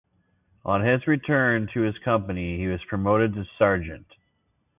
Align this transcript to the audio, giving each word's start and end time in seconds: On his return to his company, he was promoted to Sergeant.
On 0.65 0.83
his 0.83 1.05
return 1.05 1.69
to 1.75 1.81
his 1.81 1.95
company, 1.99 2.57
he 2.57 2.65
was 2.65 2.83
promoted 2.89 3.35
to 3.35 3.45
Sergeant. 3.59 4.07